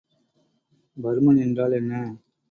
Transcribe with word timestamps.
பருமன் 0.97 1.37
என்றால் 1.37 1.71
என்ன? 1.71 1.93